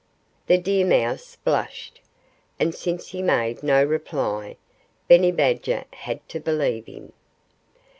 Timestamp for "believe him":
6.39-7.13